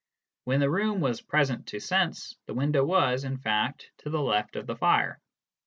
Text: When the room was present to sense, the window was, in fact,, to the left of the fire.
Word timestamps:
When 0.45 0.61
the 0.61 0.69
room 0.71 0.99
was 0.99 1.21
present 1.21 1.67
to 1.67 1.79
sense, 1.79 2.35
the 2.47 2.55
window 2.55 2.83
was, 2.83 3.23
in 3.23 3.37
fact,, 3.37 3.91
to 3.99 4.09
the 4.09 4.19
left 4.19 4.55
of 4.55 4.65
the 4.65 4.75
fire. 4.75 5.19